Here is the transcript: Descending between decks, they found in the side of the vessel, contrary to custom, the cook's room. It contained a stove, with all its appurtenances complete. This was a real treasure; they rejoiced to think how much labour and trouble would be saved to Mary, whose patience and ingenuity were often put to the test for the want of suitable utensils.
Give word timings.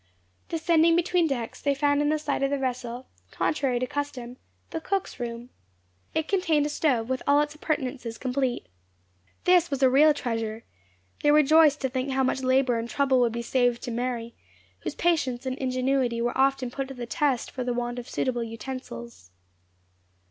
Descending 0.49 0.95
between 0.95 1.27
decks, 1.27 1.61
they 1.61 1.75
found 1.75 2.01
in 2.01 2.09
the 2.09 2.17
side 2.17 2.41
of 2.41 2.49
the 2.49 2.57
vessel, 2.57 3.05
contrary 3.29 3.77
to 3.77 3.85
custom, 3.85 4.37
the 4.71 4.81
cook's 4.81 5.19
room. 5.19 5.51
It 6.15 6.27
contained 6.27 6.65
a 6.65 6.69
stove, 6.69 7.07
with 7.07 7.21
all 7.27 7.39
its 7.41 7.53
appurtenances 7.53 8.17
complete. 8.17 8.65
This 9.43 9.69
was 9.69 9.83
a 9.83 9.91
real 9.91 10.11
treasure; 10.15 10.63
they 11.21 11.29
rejoiced 11.29 11.81
to 11.81 11.89
think 11.89 12.09
how 12.09 12.23
much 12.23 12.41
labour 12.41 12.79
and 12.79 12.89
trouble 12.89 13.19
would 13.19 13.31
be 13.33 13.43
saved 13.43 13.83
to 13.83 13.91
Mary, 13.91 14.33
whose 14.79 14.95
patience 14.95 15.45
and 15.45 15.55
ingenuity 15.59 16.19
were 16.19 16.35
often 16.35 16.71
put 16.71 16.87
to 16.87 16.95
the 16.95 17.05
test 17.05 17.51
for 17.51 17.63
the 17.63 17.71
want 17.71 17.99
of 17.99 18.09
suitable 18.09 18.43
utensils. 18.43 19.29